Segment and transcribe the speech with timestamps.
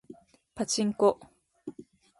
[0.55, 1.19] パチンコ